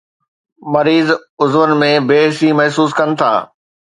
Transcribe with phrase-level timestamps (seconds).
[0.75, 1.07] مريض
[1.41, 3.31] عضون ۾ بي حسي محسوس ڪن ٿا